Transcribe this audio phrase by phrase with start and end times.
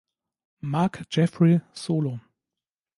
[0.61, 2.21] Marc Jeffrey Solo